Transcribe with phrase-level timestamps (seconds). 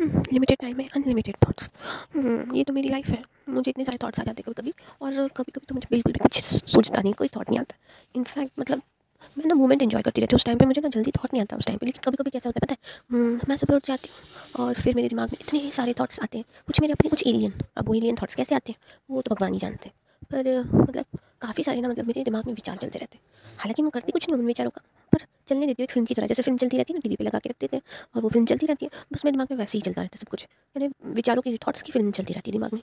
[0.00, 1.68] Limited time में unlimited thoughts
[2.56, 5.52] ये तो मेरी लाइफ है। मुझे इतने सारे थॉट्स आ जाते कभी कभी और कभी
[5.52, 7.76] कभी तो मुझे बिल्कुल भी कुछ सोचता नहीं कोई थॉट नहीं आता।
[8.14, 8.82] इनफैक्ट मतलब
[9.36, 11.42] मैं ना मोमेंट इन्जॉय करती रहती हूँ उस टाइम पे। मुझे ना जल्दी थॉट नहीं
[11.42, 12.78] आता उस टाइम पे लेकिन कभी कभी कैसा होता है पता है?
[13.10, 16.38] हम्म, मैं सुबह उठ जाती हूँ और फिर मेरे दिमाग में इतने सारे थॉट्स आते
[16.38, 18.78] हैं। कुछ मेरे अपने कुछ एलियन अब वो एलियन थॉट्स कैसे आते हैं
[19.10, 19.94] वो तो भगवान ही जानते हैं।
[20.30, 23.90] पर मतलब काफ़ी सारे ना मतलब मेरे दिमाग में विचार चलते रहते हैं। हालाँकि मैं
[23.90, 24.82] करती कुछ नहीं उन विचारों का।
[25.12, 27.16] पर चलने देती हूँ एक फ़िल्म की तरह। जैसे फ़िल्म चलती रहती है ना टीवी
[27.16, 27.82] पे लगा के रख देते हैं
[28.16, 30.20] और वो फ़िल्म चलती रहती है। बस मेरे दिमाग में वैसे ही चलता रहता है
[30.20, 32.80] सब कुछ। यानी विचारों की थॉट्स की फ़िल्म चलती रहती है दिमाग में।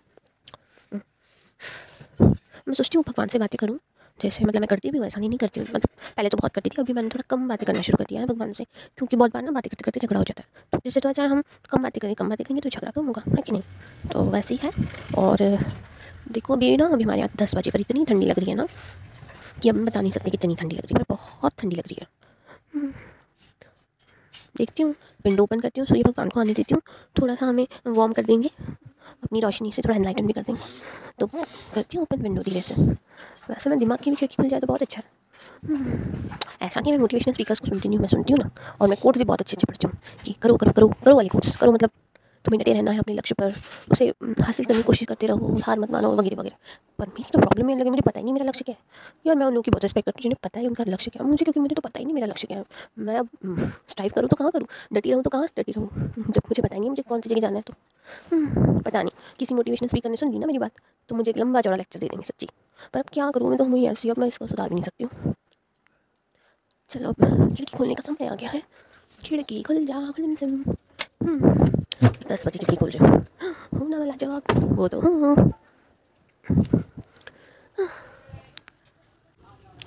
[2.67, 3.77] मैं सोचती हूँ भगवान से बातें करूँ।
[4.19, 6.69] जैसे मतलब मैं करती भी हूँ ऐसा नहीं, करती हूँ। मतलब पहले तो बहुत करती
[6.69, 8.63] थी अभी मैंने थोड़ा कम बातें करना शुरू कर दिया है भगवान से।
[8.97, 11.25] क्योंकि बहुत बार ना बातें करते करते झगड़ा हो जाता है। तो जैसे तो अच्छा
[11.25, 13.61] हम कम बातें करें कम बातें करेंगे तो झगड़ा कम होगा है कि नहीं?
[14.11, 14.71] तो वैसे ही है।
[15.17, 15.37] और
[16.31, 18.65] देखो अभी ना अभी हमारे यहाँ दस बजे पर इतनी ठंडी लग रही है ना
[19.61, 21.97] कि अब बता नहीं सकती कितनी ठंडी लग रही है पर बहुत ठंडी लग रही
[22.01, 22.07] है।
[24.57, 24.93] देखती हूँ
[25.25, 26.81] विंडो ओपन करती हूँ, सूर्य भगवान को आने देती हूँ।
[27.21, 28.51] थोड़ा सा हमें वार्म कर देंगे।
[29.23, 30.61] अपनी रोशनी से थोड़ा एनलाइटन भी कर देंगे।
[31.19, 32.75] तो करती हूँ ओपन विंडो धीरे से।
[33.49, 35.15] वैसे मैं दिमाग की भी खिड़की खुल जाए तो बहुत अच्छा है।
[36.61, 38.49] ऐसा नहीं मैं मोटिवेशनल स्पीकर्स को सुनती नहीं हूँ, मैं सुनती हूँ ना।
[38.81, 41.29] और मैं कोर्ट्स भी बहुत अच्छे अच्छे पढ़ती हूँ कि करो करो करो करो वाली
[41.29, 41.89] कोर्ट्स करो मतलब
[42.47, 43.53] तुम्हें डटे रहना है अपने लक्ष्य पर,
[43.91, 44.07] उसे
[44.41, 46.55] हासिल करने की कोशिश करते रहो, हार मत मानो, वगैरह वगैरह।
[46.99, 48.81] पर मेरी तो प्रॉब्लम ये लगे मुझे पता ही नहीं मेरा लक्ष्य क्या है।
[49.27, 51.23] यार, मैं उन लोगों की बहुत रिस्पेक्ट करती हूँ, जिन्हें पता है उनका लक्ष्य क्या
[51.23, 52.63] है। मुझे, क्योंकि मुझे तो पता ही नहीं मेरा लक्ष्य क्या है।
[52.99, 53.27] मैं अब
[53.89, 54.67] स्ट्राइव करूँ तो कहाँ करूँ?
[54.93, 55.89] डटी रहूँ तो कहाँ डटी रहूँ?
[56.19, 57.73] जब मुझे पता ही नहीं मुझे कौन सी जगह जाना है तो।
[58.81, 60.71] पता नहीं, किसी मोटिवेशन स्पीकर ने सुन ली ना मेरी बात
[61.09, 62.49] तो मुझे एक लंबा चौड़ा लेक्चर दे देंगे सच्ची।
[62.93, 65.03] पर अब क्या करूँ मैं तो हुई ऐसी, अब मैं इसको सुधार भी नहीं सकती
[65.03, 65.33] हूँ।
[66.89, 68.61] चलो अब खिड़की खोलने का समय आ गया है।
[69.23, 70.75] खिड़की खुल जा, खुल
[72.03, 75.35] दस बजे खिड़की खोल रहे हूँ ना वाला जवाब। वो तो हूँ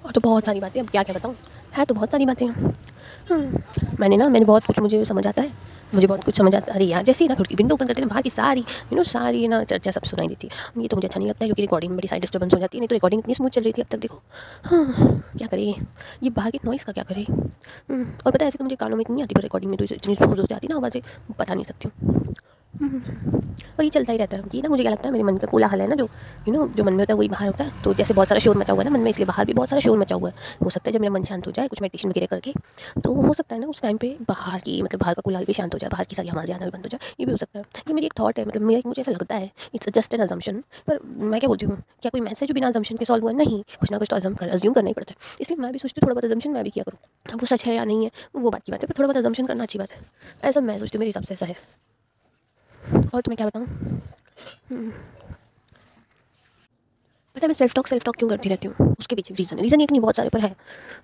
[0.05, 1.34] और तो बहुत सारी बातें अब क्या क्या बताऊँ?
[1.77, 3.62] है तो बहुत सारी बातें। हम्म,
[4.00, 5.53] मैंने ना मैंने बहुत कुछ मुझे समझ आता है।
[5.94, 8.08] मुझे बहुत कुछ समझ आता अरे यार जैसे ही ना खिड़की विंडो ओपन करते हैं
[8.08, 11.08] बाहर की सारी यू नो सारी ना चर्चा सब सुनाई देती है। ये तो मुझे
[11.08, 13.34] अच्छा नहीं लगता क्योंकि रिकॉर्डिंग बड़ी सारी डिस्टर्बेंस हो जाती है नहीं तो रिकॉर्डिंग इतनी
[13.34, 14.20] स्मूथ चल रही थी अब तक देखो।
[14.65, 16.31] हाँ क्या करे ये?
[16.31, 17.22] बाहर की नॉइस का क्या करे?
[17.22, 19.94] हम्म, और पता है ऐसे तो मुझे कानों में इतनी आती पर रिकॉर्डिंग में तो
[19.94, 21.03] इतनी ज़ोर हो जाती ना आवाज़ें
[21.38, 22.34] बता नहीं सकती हूँ।
[22.72, 25.47] और ये चलता ही रहता है। ये ना मुझे क्या लगता है, मेरे मन का
[25.47, 26.08] कोला हल है ना जो
[26.48, 28.38] यू नो जो मन में होता है वही बाहर होता है। तो जैसे बहुत सारा
[28.41, 30.28] शोर मचा हुआ है ना मन में, इसलिए बाहर भी बहुत सारा शोर मचा हुआ
[30.28, 32.53] है। हो सकता है जब मेरा मन शांत हो जाए, कुछ मेडिटेशन वगैरह करके
[33.00, 35.53] तो हो सकता है ना उस टाइम पे बाहर की मतलब बाहर का कोलाहल भी
[35.53, 37.38] शांत हो जाए, बाहर की सारी आवाज़ें आना भी बंद हो जाए, ये भी हो
[37.38, 40.14] सकता है। ये मेरी एक थॉट है मतलब मेरा मुझे ऐसा लगता है इट्स जस्ट
[40.14, 43.32] एन अजम्पन पर मैं क्या बोलती हूँ, क्या कोई मैसेज बिना अजम्पन के सॉल्व हुआ
[43.32, 45.78] नहीं, कुछ ना कुछ तो अजम कर अज्यूम करना ही पड़ता है। इसलिए मैं भी
[45.78, 48.10] सोचती हूँ, थोड़ा बहुत अजम्पन मैं भी क्या करूँ। वो सच है या नहीं है,
[48.36, 50.00] वो बात की बात है, पर थोड़ा बहुत अजम्पन करना अच्छी बात है।
[50.44, 51.56] ऐसा मैं सोचती हूँ, मेरे हिसाब से ऐसा है।
[52.95, 53.67] और तुम्हें क्या बताऊँ।
[57.36, 58.94] पता है मैं सेल्फ टॉक सेल्फ टॉक क्यों करती रहती हूँ?
[58.98, 60.48] उसके पीछे रीज़न है। रीज़न एक नहीं, बहुत सारे पर है।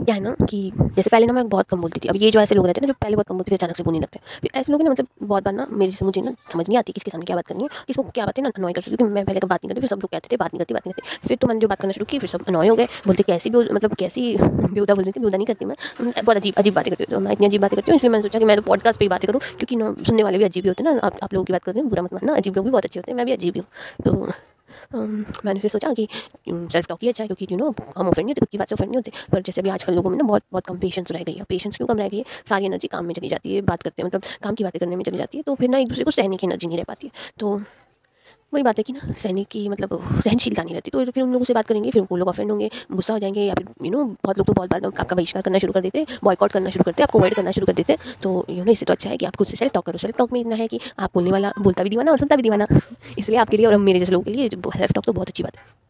[0.04, 2.41] क्या है ना कि जैसे पहले ना मैं बहुत कम बोलती थी। अब ये जो
[2.41, 4.19] ऐसे लोग रहते हैं ना, जो पहले बहुत कम बोलते थे, अचानक से बोलने लगते
[4.19, 6.78] हैं। फिर ऐसे लोग ना मतलब बहुत बार ना मेरे से मुझे ना समझ नहीं
[6.78, 9.04] आती किसके सामने क्या बात करनी है किसको क्या बात है ना अनॉय कर क्योंकि
[9.04, 10.94] मैं पहले बात नहीं करती, फिर सब लोग कहते थे, बात नहीं करती, बात नहीं
[10.94, 13.22] करती। फिर तो मैंने जो बात करना शुरू की, फिर सब अनॉय हो गए। बोलते
[13.22, 16.75] कैसी भी मतलब कैसी बेउदा बोल रही थी बेउदा नहीं करती मैं। बहुत अजीब अजीब
[16.75, 18.56] बातें करती हूँ। तो मैं इतनी अजीब बातें करती हूँ, इसलिए मैंने सोचा कि मैं
[18.56, 21.32] तो पॉडकास्ट पर ही बातें करूँ। क्योंकि सुनने वाले भी अजीब होते हैं ना। आप
[21.34, 23.16] लोगों की बात करते हैं, बुरा मत मानना। अजीब लोग भी बहुत अच्छे होते हैं,
[23.16, 23.64] मैं भी अजीब हूँ।
[24.04, 24.32] तो
[24.94, 26.09] मैंने फिर सोचा कि
[26.48, 28.69] सेल्फ टॉक ही अच्छा है, क्योंकि यू नो हम ऑफेंड नहीं होते खुद की बात
[28.69, 31.12] से ऑफेंड नहीं होते, पर जैसे अभी आजकल लोगों में ना बहुत बहुत कम पेशेंस
[31.12, 32.25] रह गई है। पेशेंस क्यों कम रह गई है?
[32.48, 34.97] सारी एनर्जी काम में चली जाती है, बात करते हैं मतलब काम की बातें करने
[34.97, 36.84] में चली जाती है तो फिर ना एक दूसरे को सहने की एनर्जी नहीं रह
[36.84, 37.60] पाती है। तो
[38.53, 41.45] वही बात है कि ना सैनिक की मतलब सहनशीलता नहीं रहती तो फिर उन लोगों
[41.45, 44.05] से बात करेंगे, फिर वो लोग ऑफेंड होंगे, गुस्सा हो जाएँगे, या फिर यू नो
[44.05, 46.85] बहुत लोग तो बहुत बार आपका बहिष्कार करना शुरू कर देते हैं बॉयकॉट करना शुरू
[46.85, 49.11] करते हैं आपको अवॉइड करना शुरू कर देते हैं तो यू नो इससे तो अच्छा
[49.11, 51.11] है कि आप खुद से सेल्फ टॉक करो। सेल्फ टॉक में इतना है कि आप
[51.15, 52.67] बोलने वाला, बोलता भी दीवाना और सुनता भी दीवाना।
[53.19, 55.56] इसलिए आपके लिए और मेरे जैसे लोगों के लिए सेल्फ टॉक तो बहुत अच्छी बात
[55.56, 55.86] है।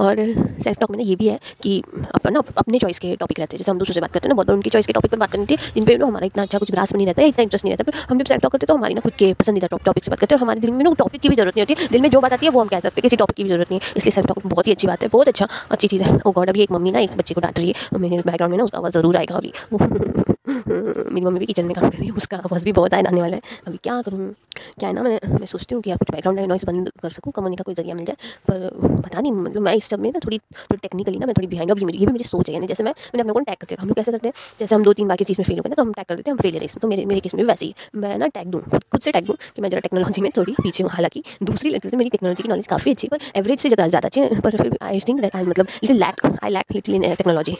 [0.00, 0.16] और
[0.64, 1.82] सेल्फ टॉक में ना ये भी है कि
[2.14, 4.30] अपन ना अपने चॉइस के टॉपिक रहते हैं। जैसे हम दूसरों से बात करते हैं
[4.30, 6.26] ना, बहुत बार उनकी चॉइस के टॉपिक पर बात करनी थी जिन पर ना हमारा
[6.26, 8.42] इतना अच्छा कुछ ग्रास नहीं रहता है, इतना इंटरेस्ट नहीं रहता। पर हम जब सेल्फ
[8.42, 10.70] टॉक करते तो हमारी ना खुद के पसंदीदा टॉपिक से बात करते हैं हमारे दिल
[10.70, 12.60] में ना टॉपिक की भी ज़रूरत नहीं होती। दिल में जो बात आती है वो
[12.60, 14.66] हम कह सकते हैं, किसी टॉपिक की भी ज़रूरत नहीं है। इसलिए सेल्फ टॉक बहुत
[14.66, 16.98] ही अच्छी बात है, बहुत अच्छा अच्छी चीज़ है। ओ गॉड अभी एक मम्मी ना
[16.98, 19.52] एक बच्चे को डांट रही है। मेरे बैकग्राउंड में ना उसका आवाज़ ज़रूर आएगा अभी।
[20.66, 23.36] मेरी मम्मी भी किचन में काम कर रही है, उसका आवाज़ भी बहुत आने वाला
[23.36, 24.32] है। अभी क्या करूँ?
[24.78, 27.32] क्या है ना मैं मैं सोचती हूँ कि आप कुछ बैकग्राउंड नॉइस बंद कर सकूँ
[27.32, 28.16] कमाने का कोई ज़रिया मिल जाए,
[28.48, 28.68] पर
[29.02, 31.70] पता नहीं मतलब मैं इस सब में ना थोड़ी थोड़ी टेक्निकली ना, मैं थोड़ी बिहाइंड
[31.70, 33.96] अभी ये भी मेरी सोच है जैसे मैं, मैंने अपने को टैग करके हम लोग
[33.96, 35.82] कैसे करते हैं, जैसे हम दो तीन बार की चीज़ में फेल हो गए तो
[35.82, 37.66] हम टैग कर देते हैं, हम फेलियर इसमें तो मेरे मेरे केस में भी वैसे
[37.66, 40.30] ही, मैं ना टैग दूँ, खुद खुद से टैग दूँ कि मैं जरा टेक्नोलॉजी में
[40.36, 43.60] थोड़ी पीछे हूँ, हालाँकि दूसरी लड़की से मेरी टेक्नोलॉजी की नॉलेज काफ़ी अच्छी पर एवरेज
[43.60, 46.72] से ज़्यादा ज़्यादा अच्छी है, पर फिर आई थिंक आई मतलब little lack I lack
[46.72, 47.56] little technology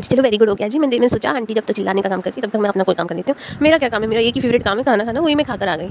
[0.00, 2.40] चलो वेरी गुड हो गया। जी, मैंने सोचा, आंटी जब तक चिल्लाने का काम करती
[2.40, 4.08] तब तक मैं अपना कोई काम कर लेती हूँ। मेरा क्या काम है?
[4.08, 5.88] मेरा एक ही फेवरेट काम है खाना खाना, वही मैं खाकर आ गई।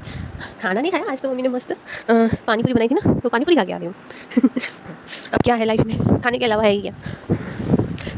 [0.61, 1.75] खाना नहीं खाया, आज तो मम्मी ने मस्त
[2.09, 3.95] पानी पूरी बनाई थी ना तो पानी पूरी खा के आ गई हूँ।
[5.33, 6.21] अब क्या है लाइफ में?
[6.21, 6.93] खाने के अलावा है ही क्या?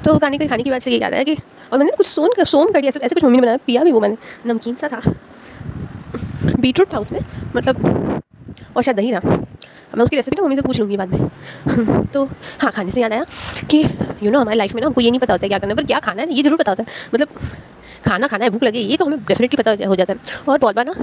[0.06, 1.38] तो खाने के, खाने की बात से ये याद है कि,
[1.74, 3.92] और मैंने कुछ सोन कर सोन कर दिया ऐसे कुछ मम्मी ने बनाया, पिया भी
[3.92, 5.01] वो मैंने। नमकीन सा था।
[6.60, 7.19] बीटरूट था उसमें
[7.56, 8.22] मतलब
[8.75, 9.21] और शायद दही था
[9.95, 12.25] मैं उसकी रेसिपी ना मम्मी से पूछ लूँगी बाद में। तो
[12.62, 13.25] हाँ खाने से याद आया
[13.69, 13.83] कि
[14.24, 15.77] यू नो हमारी लाइफ में ना हमको ये नहीं पता होता है क्या करना है,
[15.77, 17.27] पर क्या खाना है, ये ज़रूर पता होता है। मतलब
[18.06, 20.19] खाना खाना है, भूख लगे, ये तो हमें डेफिनेटली पता हो जाता है।
[20.50, 20.94] और बहुत बार ना,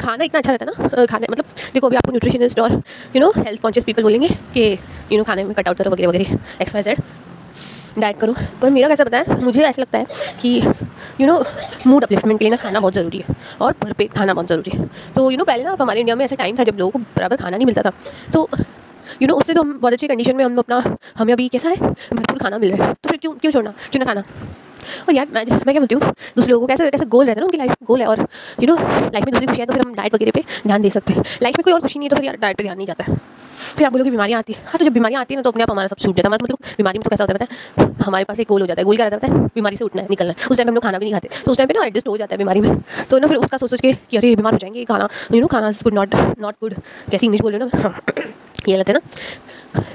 [0.00, 2.72] खाना इतना अच्छा रहता है ना, खाने मतलब देखो, अभी आपको न्यूट्रिशनिस्ट और
[3.16, 4.72] you know health conscious people बोलेंगे कि
[5.12, 6.74] यू नो खाने में कटआउट करो, वगैरह वगैरह एक्स
[8.00, 9.40] डाइट करूँ। पर मेरा कैसा पता है?
[9.44, 10.06] मुझे ऐसा लगता है
[10.40, 10.60] कि
[11.20, 11.42] यू नो
[11.86, 14.88] मूड अपलिफ्टमेंट के लिए ना खाना बहुत ज़रूरी है और भरपेट खाना बहुत ज़रूरी है।
[15.16, 17.36] तो यू नो पहले ना हमारे इंडिया में ऐसा टाइम था जब लोगों को बराबर
[17.36, 17.92] खाना नहीं मिलता था।
[18.32, 18.48] तो
[19.22, 20.82] यू नो उससे तो हम बहुत अच्छी कंडीशन में हम अपना,
[21.16, 21.76] हमें अभी कैसा है?
[21.76, 23.74] भरपूर खाना मिल रहा है। तो फिर क्यों क्यों छोड़ना?
[23.90, 24.22] क्यों ना खाना?
[25.08, 26.02] और यार, मैं मैं क्या बोलती हूँ?
[26.36, 28.26] दूसरे लोगों को कैसे कैसे गोल रहता है ना, उनकी लाइफ में गोल है और
[28.60, 31.12] यू नो लाइफ में दूसरी खुशियाँ तो फिर हम डाइट वगैरह पे ध्यान दे सकते
[31.12, 32.86] हैं। लाइफ में कोई और खुशी नहीं है तो फिर यार डाइट पे ध्यान नहीं
[32.86, 33.16] जाता है।
[33.76, 35.50] फिर आप लोगों की बीमारियाँ आती है। हाँ तो जब बीमारियाँ आती है ना तो
[35.50, 37.84] अपने आप हमारा सब छूट जाता है। मतलब बीमारी में तो कैसा होता है, पता
[37.84, 37.94] है?
[38.02, 40.08] हमारे पास एक गोल हो जाता है। गोल क्या रहता है बीमारी से उठना है,
[40.10, 41.84] निकलना है। उस टाइम हम लोग खाना भी नहीं खाते। तो उस टाइम पे ना
[41.86, 42.80] एडजस्ट हो जाता है बीमारी में।
[43.10, 45.46] तो ना फिर उसका सोच सोच के कि अरे, बीमार हो जाएँगे खाना यू नो
[45.46, 46.74] खाना गुड नॉट नॉट गुड
[47.10, 48.00] कैसी इंग्लिश बोल रहे हो ना
[48.68, 49.00] ये गलत है ना?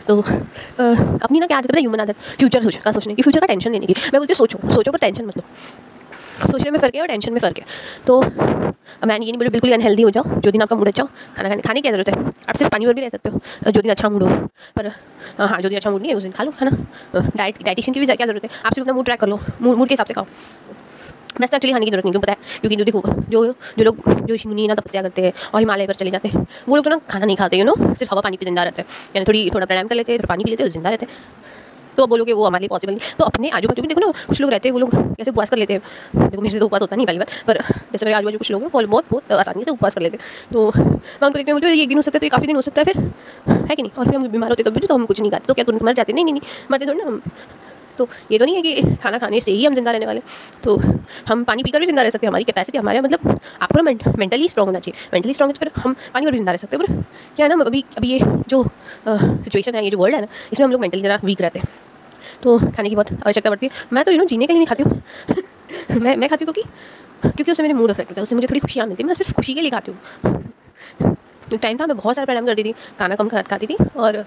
[0.08, 1.80] तो अपनी ना क्या आदत है?
[1.82, 4.38] ह्यूमन आदत फ्यूचर सोच का सोचने की। फ्यूचर का टेंशन लेने की। मैं बोलती हूँ,
[4.38, 5.44] सोचो सोचो पर टेंशन मतलब
[6.52, 7.66] सोचने में फ़र्क है और टेंशन में फ़र्क है।
[8.08, 11.10] तो मैं ये नहीं बोल बिल्कुल अनहेल्दी हो जाओ। जो दिन आपका मूड अच्छा हो,
[11.38, 12.16] खाना खाने खाने की ज़रूरत है?
[12.50, 13.40] आप सिर्फ़ पानी पर भी रह सकते हो।
[13.72, 14.30] जो दिन अच्छा मूड हो।
[14.76, 14.88] पर
[15.40, 18.00] हाँ जो दिन अच्छा मूड नहीं है, उस दिन खा लो, खाना। डाइट डाइटिशियन की
[18.00, 18.50] भी क्या ज़रूरत है?
[18.66, 20.26] आप सिर्फ़ अपना मूड ट्रैक कर लो। मूड के हिसाब से खाओ।
[21.36, 22.38] वैसे तो एक्चुअली खाने की ज़रूरत नहीं क्यों पता है?
[22.62, 23.46] क्योंकि जो देखो जो
[23.78, 26.76] जो लोग जो मुनि ना तपस्या करते हैं और हिमालय पर चले जाते हैं वो
[26.76, 28.90] लोग तो ना खाना नहीं खाते यू नो सिर्फ़ हवा पानी पे ज़िंदा रहते हैं।
[29.16, 31.42] यानी थोड़ी थोड़ा प्राणायाम कर लेते हैं थोड़ा पानी पी लेते हैं ज़िंदा रहते हैं।
[31.98, 34.40] तो बोलोगे वो हमारे लिए पॉसिबल नहीं। तो अपने आजू बाजू भी देखो ना कुछ
[34.42, 35.82] लोग रहते हैं वो लोग कैसे उपवास कर लेते हैं?
[36.20, 37.58] देखो मेरे से तो उपवास होता नहीं पहली बार पर
[37.92, 40.18] जैसे मेरे आजू बाजू कुछ लोग हैं वो बहुत बहुत आसानी से उपवास कर लेते
[40.54, 42.82] तो मैं उनको देखते हैं एक दिन हो सकता है तो काफ़ी दिन हो सकता
[42.82, 42.98] है फिर।
[43.70, 43.92] है कि नहीं?
[43.92, 45.94] और फिर हम बीमार होते तो, तो हम कुछ नहीं खाते तो क्या तुरंत मर
[45.94, 46.42] जाते नहीं नहीं
[46.72, 47.20] मरते थोड़ी ना
[47.98, 50.22] तो ये तो नहीं है कि खाना खाने से ही हम ज़िंदा रहने वाले
[50.64, 50.76] तो
[51.28, 54.50] हम पानी पीकर भी ज़िंदा रह सकते हैं। हमारी कैपेसिटी हमारे मतलब आपको ना मेंटली
[54.50, 56.78] स्ट्रॉग होना चाहिए। मेंटली स्ट्रॉग है तो फिर हम पानी पर भी ज़िंदा रह सकते
[56.78, 56.94] हैं। पर
[57.36, 58.20] क्या है ना, अभी अभी ये
[58.50, 58.64] जो
[59.08, 61.68] सिचुएशन है, ये जो वर्ल्ड है ना, इसमें हम लोग मेंटली ज़रा वीक रहते हैं।
[62.44, 64.68] तो खाने की बहुत आवश्यकता पड़ती है। मैं तो यू नो जीने के लिए नहीं
[64.68, 66.70] खाती हूँ। मैं मैं खाती हूँ क्योंकि
[67.26, 69.34] क्योंकि उससे मेरे मूड अफेक्ट होता है। उससे मुझे थोड़ी खुशियाँ मिलती है। मैं सिर्फ़
[69.34, 70.00] खुशी के लिए खाती हूँ।
[71.58, 74.24] टाइम था, मैं बहुत सारा प्राणायाम करती थी, खाना कम खाती थी और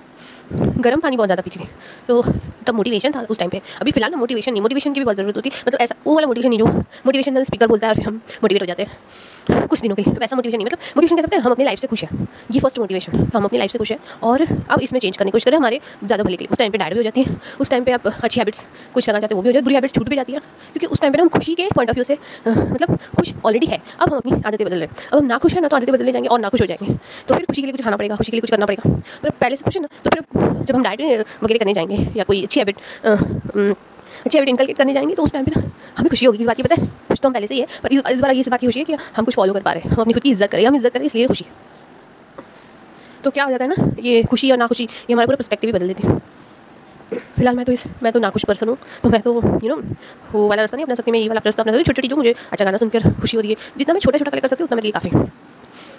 [0.52, 1.69] गर्म पानी बहुत ज़्यादा पीती थी।
[2.08, 2.23] तो
[2.67, 5.17] तब मोटिवेशन था उस टाइम पे। अभी फ़िलहाल ना मोटिवेशन नहीं मोटिवेशन की भी बहुत
[5.17, 7.96] ज़रूरत होती। है मतलब ऐसा, वो वाला मोटिवेशन नहीं जो मोटिवेशनल स्पीकर बोलता है और
[7.96, 11.17] फिर हम मोटिवेट हो जाते हैं। कुछ दिनों के लिए। वैसा मोटिवेशन नहीं मतलब मोटिवेशन
[11.17, 11.43] कह सकते हैं?
[11.43, 13.99] हम अपनी लाइफ से खुश हैं। ये फ़र्स्ट मोटिवेशन हम अपनी लाइफ से खुश हैं
[14.22, 16.72] और अब इसमें चेंज करने की कोशिश करें। हमारे ज़्यादा भले के लिए। उस टाइम
[16.72, 18.64] पर डायट भी हो जाती है। उस टाइम पर आप अच्छी हैबिट्स
[18.94, 20.87] कुछ करना चाहते हैं, वो भी हो जाए। बुरी हैबिट्स छूट भी जाती है। क्योंकि
[20.87, 22.19] उस टाइम पर हम खुशी के पॉइंट ऑफ़ व्यू से
[22.49, 25.55] मतलब खुश ऑलरेडी है। अब हम अपनी आदतें बदल रहे हैं। अब हम ना खुश
[25.55, 27.66] है, ना तो आदतें बदलने जाएँगे और ना खुश हो जाएँगे। तो फिर खुशी के
[27.66, 28.90] लिए कुछ खाना पड़ेगा, खुशी के लिए कुछ करना पड़ेगा।
[29.22, 31.00] पर पहले से खुश है ना तो फिर जब हम डाइट
[31.42, 32.76] वगैरह करने जाएँगे या कोई अच्छी हैबिट
[33.06, 36.56] अच्छी हैबिट इनकलकेट करने जाएँगे तो उस टाइम पर ना हमें खुशी होगी, इस बात
[36.56, 38.48] की पता है। कुछ तो हम पहले से ही है, पर इस बार ये इस
[38.48, 40.22] बात की खुशी है कि हम कुछ फॉलो कर पा रहे हैं, हम अपनी खुद
[40.22, 41.44] की इज़्ज़त करें, हम इज़्ज़त करें, इसलिए खुशी।
[43.24, 45.78] तो क्या हो जाता है ना, ये खुशी ना खुशी ये हमारा पूरा पर्सपेक्टिव भी
[45.78, 46.19] बदल देती है।
[47.36, 49.76] फ़िलहाल मैं तो इस, मैं तो ना नाखुश पर्सन हूँ तो मैं तो यू नो
[50.32, 52.34] वो वाला रास्ता नहीं अपना सकती, मैं ये वाला रास्ता अपना छोटी छोटी जो मुझे
[52.52, 54.76] अच्छा गाना सुनकर खुशी हो रही है। जितना मैं छोटा छोटा कर सकती हूँ, उतना
[54.76, 55.10] मेरे लिए काफ़ी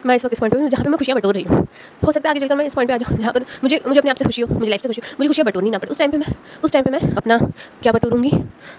[0.05, 1.67] मैं इस वक्त इस पॉइंट पर हूँ, जहाँ पर मैं खुशियाँ बटोर रही हूँ।
[2.05, 3.99] हो सकता है आगे चलकर मैं इस पॉइंट पर आ जाऊँ, जहाँ पर मुझे मुझे
[3.99, 5.91] अपने आप से खुशी हो, मुझे लाइफ से खुशी हो। मुझे खुशियाँ बटोरनी ना पड़े।
[5.91, 6.33] उस टाइम पर मैं
[6.63, 7.37] उस टाइम पे मैं अपना
[7.83, 8.31] क्या बटोरूँगी?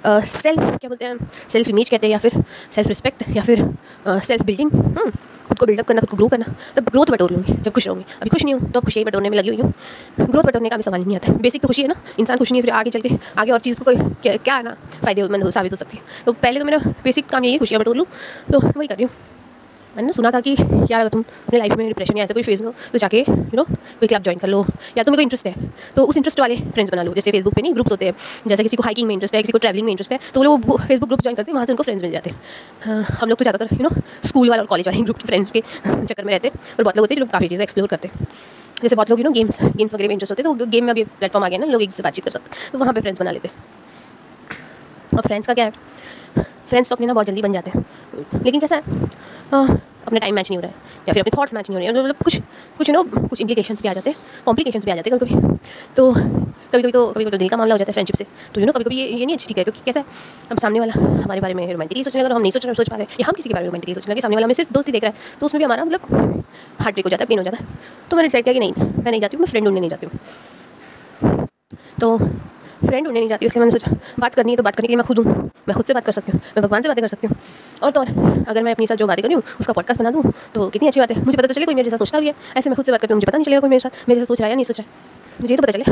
[0.06, 1.31] सेल्फ क्या बोलते हैं?
[1.53, 2.43] सेल्फ इमेज कहते हैं या फिर
[2.75, 3.69] सेल्फ रिस्पेक्ट या फिर
[4.06, 4.71] सेल्फ बिल्डिंग
[5.49, 8.05] खुद को बिल्डअप करना, खुद को ग्रो करना। तब ग्रोथ बटोर लूँगी जब खुश रहूँगी।
[8.17, 9.72] अभी खुश नहीं हूँ तो खुशी बटोरने में लगी हुई हूँ।
[10.20, 11.94] ग्रोथ बटोरने का भी सवाल नहीं आता है। बेसिक तो खुशी है ना?
[12.19, 14.63] इंसान खुश नहीं है, फिर आगे चल के आगे और चीज़ को कोई क्या है
[14.63, 17.96] ना फ़ायदेमंद साबित हो सकती है। तो पहले तो मेरा बेसिक काम यही खुशियाँ बटोर
[17.96, 18.06] लूँ।
[18.53, 19.13] तो वही कर रही हूँ।
[19.97, 20.51] मैंने सुना था कि
[20.91, 23.21] यार अगर तुम अपने लाइफ में डिप्रेशन या ऐसा कोई फ़ेज़ में हो तो जाके
[23.21, 24.65] यू नो कोई क्लब ज्वाइन कर लो
[24.99, 25.55] या तुम्हें कोई इंटरेस्ट है
[25.97, 28.15] तो उस इंटरेस्ट वाले फ्रेंड्स बना लो। जैसे फेसबुक पे नहीं ग्रुप्स होते हैं
[28.49, 30.77] जैसे किसी को हाइकिंग में इंटरेस्ट है किसी को ट्रैवलिंग में इंटरेस्ट है तो वो
[30.79, 32.41] फेसबुक ग्रुप ज्वाइन करते हैं वहाँ से उनको फ्रेंड्स मिल जाते हैं।
[32.85, 33.91] हाँ, हम लोग तो ज़्यादातर यू नो
[34.29, 36.97] स्कूल वाले और कॉलेज वाले ग्रुप के फ्रेंड्स के चक्कर में रहते हैं और बहुत
[36.97, 38.27] लोग होते हैं जो काफ़ी चीज़ें एक्सप्लोर करते हैं।
[38.83, 40.91] जैसे बहुत लोग यू नो गेम्स गेम्स वगैरह में इंटरेस्ट होते हैं तो गेम में
[40.91, 43.01] अभी प्लेटफॉर्म आ गया ना लोग एक से बातचीत कर सकते हैं तो वहाँ पर
[43.01, 43.55] फ्रेंड्स बना लेते हैं।
[45.17, 45.73] और फ्रेंड्स का क्या है?
[46.69, 47.84] फ्रेंड्स तो अपने ना बहुत जल्दी बन जाते हैं।
[48.44, 48.82] लेकिन कैसा है?
[50.06, 50.77] अपना टाइम मैच नहीं हो रहा है।
[51.08, 52.37] या फिर अपने थॉट्स मैच नहीं हो रहे हैं। मतलब कुछ
[52.79, 55.56] कुछ नो, कुछ इम्प्लीकेशंस भी आ जाते हैं। कॉम्प्लिकेशंस भी आ जाते हैं कभी कभी
[55.96, 56.13] तो
[56.72, 58.60] कभी कभी तो कभी कभी तो दिल का मामला हो जाता है फ्रेंडशिप से। तो
[58.60, 60.06] यू नो कभी कभी ये ये नहीं अच्छी ठीक है। क्योंकि कैसा है,
[60.51, 62.96] अब सामने वाला हमारे बारे में रोमांटिकली सोचने अगर हम नहीं सोच रहे, सोच पा
[62.96, 64.93] रहे या हम किसी के बारे में रोमांटिकली सोचने लगे। सामने वाला में सिर्फ़ दोस्ती
[64.93, 66.44] देख रहा है। तो उसमें भी हमारा मतलब
[66.81, 67.67] हार्ट ब्रेक हो जाता है पेन हो जाता है।
[68.10, 68.72] तो मैंने डिसाइड किया कि नहीं,
[69.05, 71.46] मैं नहीं जाती हूँ, मैं फ्रेंड ढूँढने नहीं जाती हूँ।
[72.01, 74.93] तो फ्रेंड होने नहीं जाती उसके मैंने सोचा, बात करनी है तो बात करने के
[74.93, 77.03] लिए मैं खुद हूँ। मैं खुद से बात कर सकती हूँ, मैं भगवान से बातें
[77.03, 77.37] कर सकती हूँ।
[77.82, 78.08] और तो और,
[78.48, 81.10] अगर मैं अपनी साथ जो बातें करूँ, उसका पॉडकास्ट बना दूँ तो कितनी अच्छी बात
[81.10, 82.93] है। मुझे पता तो चले कोई मेरे साथ सोचता भी है। ऐसे मैं खुद से
[82.93, 84.51] बात करती हूँ, मुझे पता नहीं चलेगा कोई मेरे साथ मेरे साथ सोच रहा है
[84.51, 85.84] या नहीं सोच रहा है। मुझे तो पता चले।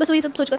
[0.00, 0.58] बस वही सब सोचकर।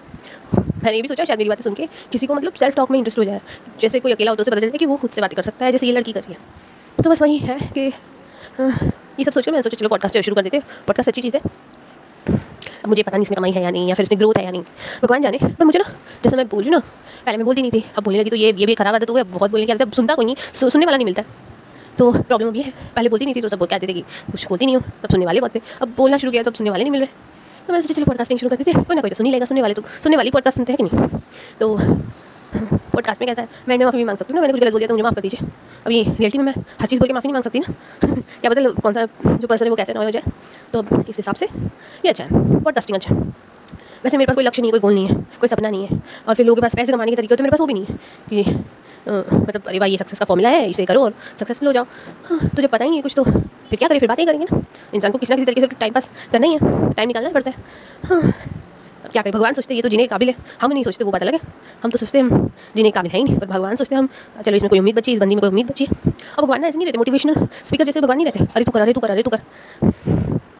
[0.55, 2.97] मैंने ये भी सोचा, शायद मेरी बातें सुन के किसी को मतलब सेल्फ टॉक में
[2.99, 3.41] इंटरेस्ट हो जाए।
[3.81, 5.65] जैसे कोई अकेला हो तो उसे पता चले कि वो खुद से बातें कर सकता
[5.65, 9.51] है, जैसे ये लड़की कर रही है। तो बस वही है कि ये सब सोचकर
[9.51, 11.72] मैंने सोचा, चलो पॉडकास्ट शुरू कर देते हैं। पॉडकास्ट अच्छी चीज़ है।
[12.85, 14.61] मुझे पता नहीं इसमें कमाई है या नहीं, या फिर इसमें ग्रोथ है या नहीं।
[15.03, 15.85] भगवान जाने, पर मुझे ना,
[16.23, 16.79] जैसे मैं बोलूँ ना,
[17.25, 19.13] पहले मैं बोलती नहीं थी, अब बोलने लगी तो ये ये भी खराब आता तो
[19.13, 21.23] वो बहुत बोलने की आदत सुनता कोई नहीं सुनने वाला नहीं मिलता।
[21.97, 24.65] तो प्रॉब्लम अभी है, पहले बोलती नहीं थी तो सब कहते थे कि कुछ बोलती
[24.65, 26.83] नहीं हूँ, तब सुनने वाले बहुत थे अब बोलना शुरू किया तो अब सुनने वाले
[26.83, 27.31] नहीं मिल रहे।
[27.67, 29.61] तो मैं सोचा, चलो पॉडकास्टिंग शुरू करते थे कोई ना कोई तो सुनी लेगा, सुनने
[29.61, 31.19] वाले तो सुनने वाली पॉडकास्ट सुनते हैं कि नहीं?
[31.59, 31.77] तो
[32.53, 33.47] पॉडकास्ट में कैसा है?
[33.67, 35.21] मैंने माफ़ी मांग सकती हूँ ना, मैंने कुछ गलत बोल दिया तो मुझे माफ़ कर
[35.21, 35.47] दीजिए।
[35.85, 37.73] अभी रियलिटी में मैं हर चीज़ बोल के माफ़ी नहीं मांग सकती ना।
[38.41, 39.05] क्या पता कौन सा
[39.35, 40.31] जो पर्सन है वो कैसे ना हो जाए।
[40.73, 43.21] तो इस हिसाब से ये अच्छा है पॉडकास्टिंग अच्छा है।
[44.03, 46.35] वैसे मेरे पास कोई लक्ष्य नहीं कोई गोल नहीं है, कोई सपना नहीं है। और
[46.35, 47.95] फिर लोगों के पास पैसे कमाने के तरीके होते मेरे पास वो भी नहीं है
[48.29, 48.43] कि
[49.05, 51.85] मतलब अरे भाई ये सक्सेस का फॉर्मूला है, इसे करो और सक्सेसफुल हो जाओ।
[52.25, 54.61] हाँ तो जब पता ही है कुछ तो। फिर क्या करें, फिर बातें करेंगे ना।
[54.93, 57.51] इंसान को किसी ना किसी तरीके से टाइम पास करना ही है टाइम निकालना पड़ता
[57.51, 57.63] है।
[58.05, 58.33] हाँ
[59.13, 59.31] क्या करें?
[59.33, 61.39] भगवान सोचते ये तो जीने के काबिल है। हम नहीं सोचते, वो बात अलग है।
[61.83, 62.29] हम तो सोचते हम
[62.75, 64.09] जीने के काबिल है ही नहीं। पर भगवान सोचते हम,
[64.45, 66.77] चलो इसमें कोई उम्मीद बची, इस बंदी में कोई उम्मीद बची। अब भगवान ना ऐसे
[66.77, 69.23] नहीं रहते मोटिवेशनल स्पीकर जैसे भगवान नहीं रहते। अरे तू कर, अरे तू कर, अरे
[69.23, 69.41] तू कर।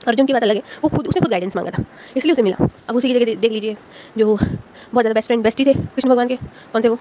[0.07, 1.83] अर्जुन की बात अलग है। वो खुद, उसने खुद गाइडेंस मांगा था।
[2.17, 3.77] इसलिए उसे मिला। अब उसी की जगह देख लीजिए,
[4.17, 6.35] जो बहुत ज़्यादा बेस्ट फ्रेंड बेस्ट ही थे, कृष्ण भगवान के।
[6.73, 6.97] कौन थे वो?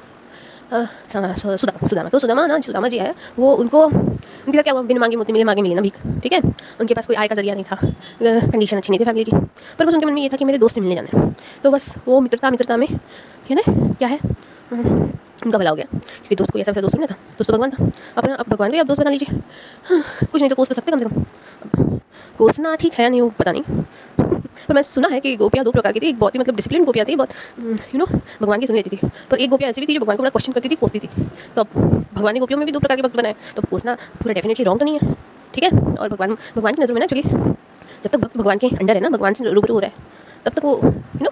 [0.72, 4.82] सुदामा सुदामा तो सुदामा ना सुदामा जी है वो उनको उनके क्या हुआ?
[4.82, 6.40] बिन मांगे मोती मिले मांगे मिले ना भीख ठीक है?
[6.80, 7.76] उनके पास कोई आय का ज़रिया नहीं था
[8.50, 9.36] कंडीशन अच्छी नहीं थी फैमिली की
[9.78, 11.30] पर बस उनके मन में ये था कि मेरे दोस्त मिलने जाना
[11.64, 13.62] तो बस वो मित्रता मित्रता में है ना
[13.98, 14.18] क्या है?
[14.72, 17.70] उनका भला हो गया क्योंकि दोस्त को ऐसा वैसा दोस्त नहीं था दोस्त तो भगवान
[17.70, 19.38] था। अपना अब भगवान भी आप दोस्त बना लीजिए।
[19.88, 20.02] हाँ,
[20.32, 21.98] कुछ नहीं तो कोस कर सकते कम से कम।
[22.38, 25.92] कोसना ठीक है नहीं वो पता नहीं। पर मैं सुना है कि गोपियाँ दो प्रकार
[25.92, 27.30] की थी, एक बहुत ही मतलब डिसिप्लिन गोपियाँ थी, बहुत
[27.94, 30.16] यू नो भगवान की सुन लेती थी। पर एक गोपियाँ ऐसी भी थी जो भगवान
[30.16, 31.08] को बड़ा क्वेश्चन करती थी, कोसती थी।
[31.56, 31.66] तो अब
[32.14, 34.80] भगवान की गोपियों में भी दो प्रकार के भक्त बनाए। तो कोसना पूरा डेफिनेटली रॉन्ग
[34.80, 35.14] तो नहीं है,
[35.54, 35.70] ठीक है?
[35.96, 39.00] और भगवान भगवान की नज़र में ना चलिए, जब तक भक्त भगवान के अंडर है
[39.00, 39.94] ना, भगवान से रूबरू हो रहा है,
[40.46, 41.30] तब तक वो यू नो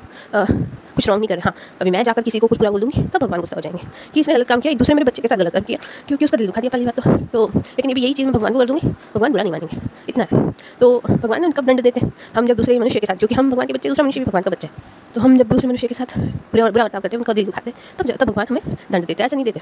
[0.97, 3.03] कुछ रॉन्ग नहीं कर रहे। हाँ अभी मैं जाकर किसी को कुछ बुरा बोल दूँगी,
[3.03, 5.37] तब भगवान गुस्सा हो जाएँगे। कि इसने गलत काम किया, दूसरे मेरे बच्चे के साथ
[5.37, 5.79] गलत काम किया,
[6.09, 8.53] क्योंकि उसका दिल दुखा दिया पहली बात तो। तो लेकिन अभी यही चीज़ मैं भगवान
[8.53, 12.13] को कर दूँगी, भगवान बुरा नहीं मानेंगे। इतना है। तो भगवान कब दंड देते हैं।
[12.37, 14.43] हम जब दूसरे मनुष्य के साथ, क्योंकि हम भगवान के बच्चे, दूसरा मनुष्य भी भगवान
[14.43, 14.83] का बच्चा है।
[15.15, 17.73] तो हम जब दूसरे मनुष्य के साथ बुरा बुरा बर्ताव करते हैं, उनका दिल दुखाते
[17.99, 19.61] तब तब भगवान हमें दंड देते ऐसा नहीं देते।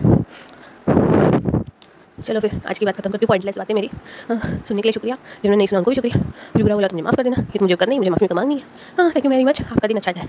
[2.19, 3.91] चलो फिर, आज की बात खत्म करती हूँ। पॉइंटलेस बातें मेरी।
[4.31, 6.21] सुनने के लिए शुक्रिया। जिन्होंने नहीं सुना उनको भी शुक्रिया।
[6.53, 8.35] कुछ बुरा बोला तो मुझे माफ़ कर देना। ये मुझे करना ही मुझे माफ़ी तो
[8.35, 8.63] मांगनी है
[8.99, 10.29] हाँ थैंक यू वेरी मच आपका दिन अच्छा जाए।